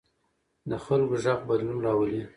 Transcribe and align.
د 0.69 0.71
خلکو 0.85 1.15
غږ 1.23 1.39
بدلون 1.49 1.79
راولي 1.85 2.21